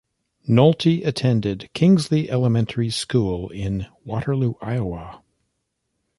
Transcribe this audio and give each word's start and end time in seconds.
Nolte 0.49 1.05
attended 1.05 1.69
Kingsley 1.75 2.27
Elementary 2.27 2.89
School 2.89 3.49
in 3.51 3.85
Waterloo, 4.03 4.55
Iowa. 4.59 5.21